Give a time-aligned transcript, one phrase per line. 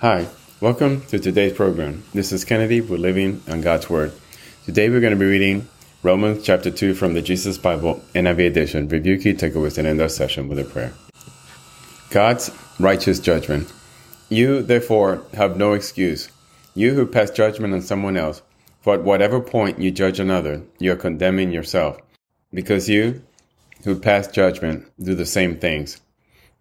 [0.00, 0.28] Hi,
[0.60, 2.04] welcome to today's program.
[2.12, 2.82] This is Kennedy.
[2.82, 4.12] We're living on God's Word.
[4.66, 5.68] Today we're going to be reading
[6.02, 8.88] Romans chapter 2 from the Jesus Bible NIV edition.
[8.88, 10.92] Review key takeaways and end our session with a prayer.
[12.10, 13.72] God's righteous judgment.
[14.28, 16.28] You, therefore, have no excuse.
[16.74, 18.42] You who pass judgment on someone else,
[18.82, 21.96] for at whatever point you judge another, you are condemning yourself,
[22.52, 23.22] because you,
[23.84, 26.02] who pass judgment, do the same things.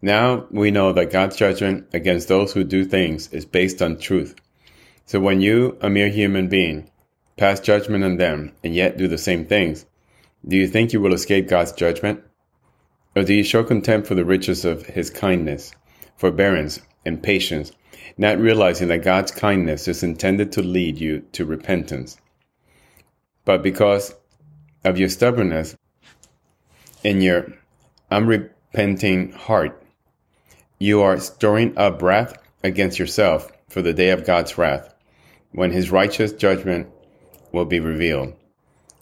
[0.06, 4.36] Now we know that God's judgment against those who do things is based on truth.
[5.08, 6.92] So when you, a mere human being,
[7.38, 9.84] pass judgment on them and yet do the same things,
[10.48, 12.24] do you think you will escape God's judgment?
[13.16, 15.72] Or do you show contempt for the riches of his kindness,
[16.18, 17.72] forbearance, and patience,
[18.16, 22.22] not realizing that God's kindness is intended to lead you to repentance?
[23.44, 24.14] But because
[24.84, 25.76] of your stubbornness
[27.04, 27.52] and your
[28.12, 29.82] unrepenting heart,
[30.80, 34.94] you are storing up wrath against yourself for the day of God's wrath,
[35.52, 36.88] when his righteous judgment
[37.52, 38.34] will be revealed.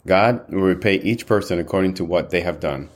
[0.06, 2.90] God will repay each person according to what they have done.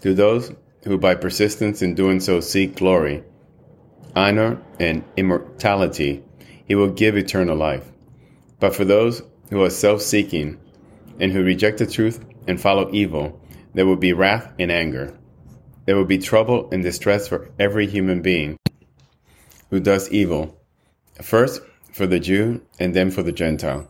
[0.00, 0.52] To those
[0.84, 3.22] who by persistence in doing so seek glory,
[4.16, 6.24] honor, and immortality,
[6.66, 7.86] he will give eternal life.
[8.58, 10.58] But for those who are self seeking
[11.20, 13.40] and who reject the truth and follow evil,
[13.74, 15.16] there will be wrath and anger.
[15.84, 18.56] There will be trouble and distress for every human being
[19.70, 20.60] who does evil,
[21.20, 21.60] first
[21.92, 23.88] for the Jew and then for the Gentile.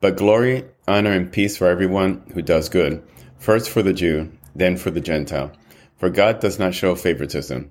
[0.00, 3.02] But glory, honor, and peace for everyone who does good,
[3.38, 5.52] first for the Jew, then for the Gentile.
[5.98, 7.70] For God does not show favoritism.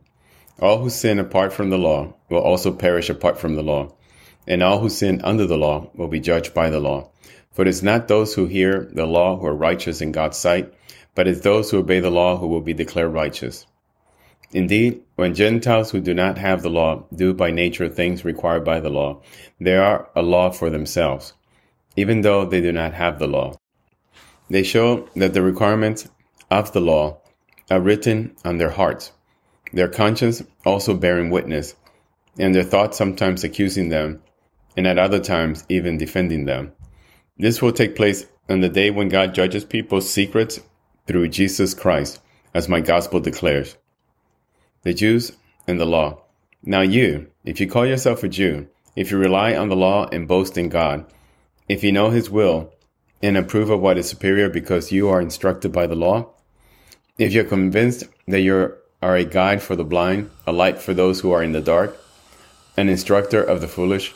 [0.59, 3.95] All who sin apart from the law will also perish apart from the law,
[4.47, 7.09] and all who sin under the law will be judged by the law.
[7.51, 10.73] For it is not those who hear the law who are righteous in God's sight,
[11.15, 13.65] but it's those who obey the law who will be declared righteous.
[14.53, 18.79] Indeed, when Gentiles who do not have the law do by nature things required by
[18.79, 19.21] the law,
[19.59, 21.33] they are a law for themselves,
[21.95, 23.57] even though they do not have the law.
[24.49, 26.09] They show that the requirements
[26.49, 27.21] of the law
[27.69, 29.13] are written on their hearts,
[29.71, 31.75] their conscience also bearing witness,
[32.37, 34.21] and their thoughts sometimes accusing them,
[34.75, 36.73] and at other times even defending them.
[37.37, 40.59] This will take place on the day when God judges people's secrets
[41.11, 42.21] through Jesus Christ,
[42.53, 43.75] as my gospel declares.
[44.83, 45.33] The Jews
[45.67, 46.21] and the law.
[46.63, 50.25] Now you, if you call yourself a Jew, if you rely on the law and
[50.25, 51.05] boast in God,
[51.67, 52.71] if you know his will
[53.21, 56.29] and approve of what is superior because you are instructed by the law,
[57.17, 61.19] if you're convinced that you are a guide for the blind, a light for those
[61.19, 61.97] who are in the dark,
[62.77, 64.13] an instructor of the foolish,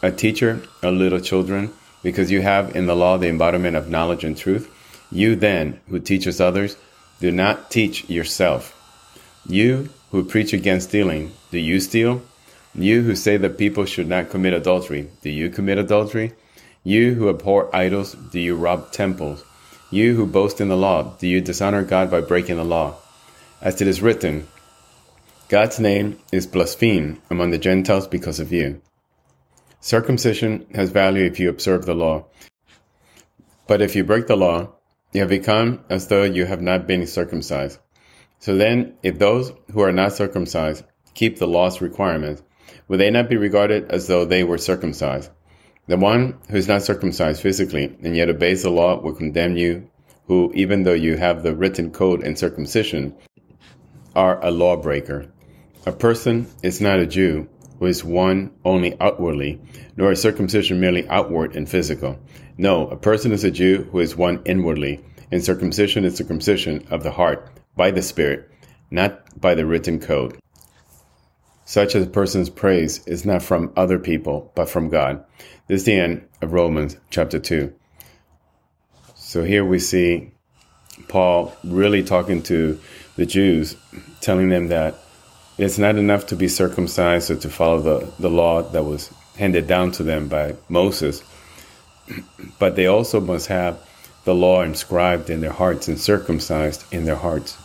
[0.00, 1.72] a teacher of little children,
[2.04, 4.70] because you have in the law the embodiment of knowledge and truth,
[5.10, 6.76] you then, who teaches others,
[7.20, 8.76] do not teach yourself.
[9.46, 12.22] You who preach against stealing, do you steal?
[12.74, 16.32] You who say that people should not commit adultery, do you commit adultery?
[16.84, 19.44] You who abhor idols, do you rob temples?
[19.90, 22.96] You who boast in the law, do you dishonor God by breaking the law?
[23.60, 24.46] As it is written,
[25.48, 28.80] God's name is blasphemed among the Gentiles because of you.
[29.80, 32.26] Circumcision has value if you observe the law.
[33.66, 34.68] But if you break the law,
[35.12, 37.78] you have become as though you have not been circumcised.
[38.38, 40.84] So then, if those who are not circumcised
[41.14, 42.42] keep the law's requirements,
[42.88, 45.30] will they not be regarded as though they were circumcised?
[45.88, 49.90] The one who is not circumcised physically and yet obeys the law will condemn you,
[50.26, 53.14] who, even though you have the written code and circumcision,
[54.14, 55.26] are a lawbreaker.
[55.86, 57.48] A person is not a Jew
[57.80, 59.58] who is one only outwardly,
[59.96, 62.18] nor is circumcision merely outward and physical.
[62.58, 65.02] No, a person is a Jew who is one inwardly,
[65.32, 68.50] and circumcision is circumcision of the heart by the Spirit,
[68.90, 70.38] not by the written code.
[71.64, 75.24] Such a person's praise is not from other people, but from God.
[75.66, 77.72] This is the end of Romans chapter 2.
[79.14, 80.32] So here we see
[81.08, 82.78] Paul really talking to
[83.16, 83.76] the Jews,
[84.20, 84.96] telling them that
[85.60, 89.66] it's not enough to be circumcised or to follow the, the law that was handed
[89.66, 91.22] down to them by Moses
[92.58, 93.78] but they also must have
[94.24, 97.56] the law inscribed in their hearts and circumcised in their hearts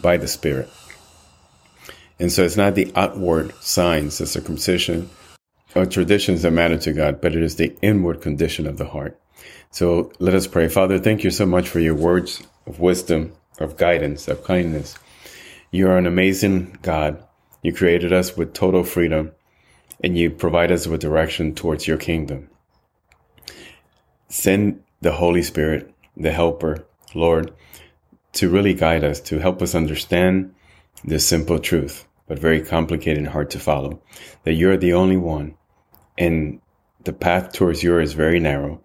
[0.00, 0.68] by the Spirit.
[2.18, 5.10] And so it's not the outward signs, the circumcision
[5.74, 9.20] or traditions that matter to God, but it is the inward condition of the heart.
[9.70, 10.68] So let us pray.
[10.68, 14.98] Father, thank you so much for your words of wisdom, of guidance, of kindness.
[15.70, 17.22] You are an amazing God.
[17.62, 19.32] You created us with total freedom
[20.02, 22.48] and you provide us with direction towards your kingdom.
[24.28, 27.52] Send the Holy Spirit, the Helper, Lord,
[28.34, 30.54] to really guide us, to help us understand
[31.04, 34.00] this simple truth but very complicated and hard to follow.
[34.44, 35.54] That you're the only one,
[36.18, 36.60] and
[37.04, 38.80] the path towards you is very narrow.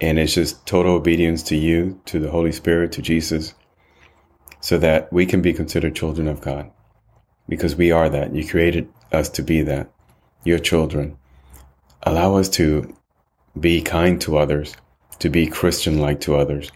[0.00, 3.54] And it's just total obedience to you, to the Holy Spirit, to Jesus,
[4.62, 6.70] so that we can be considered children of God.
[7.48, 8.34] Because we are that.
[8.34, 9.90] You created us to be that.
[10.44, 11.18] Your children.
[12.04, 12.96] Allow us to
[13.58, 14.74] be kind to others,
[15.18, 16.70] to be Christian like to others,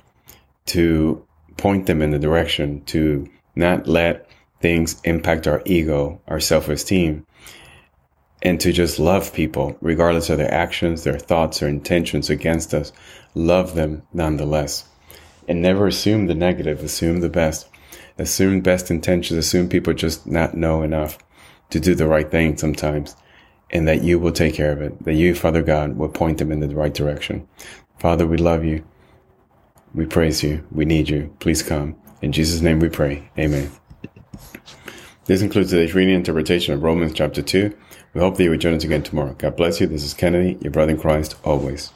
[0.66, 1.24] to
[1.56, 4.28] point them in the direction, to not let
[4.60, 7.24] things impact our ego, our self esteem,
[8.42, 12.92] and to just love people, regardless of their actions, their thoughts, or intentions against us.
[13.34, 14.84] Love them nonetheless.
[15.48, 17.68] And never assume the negative, assume the best.
[18.18, 21.18] Assume best intentions, assume people just not know enough
[21.70, 23.14] to do the right thing sometimes,
[23.70, 26.52] and that you will take care of it, that you, Father God, will point them
[26.52, 27.46] in the right direction.
[27.98, 28.84] Father, we love you.
[29.94, 30.66] We praise you.
[30.70, 31.34] We need you.
[31.40, 31.96] Please come.
[32.22, 33.28] In Jesus' name we pray.
[33.38, 33.70] Amen.
[35.26, 37.76] This includes today's reading interpretation of Romans chapter 2.
[38.14, 39.34] We hope that you will join us again tomorrow.
[39.36, 39.86] God bless you.
[39.86, 41.92] This is Kennedy, your brother in Christ, always.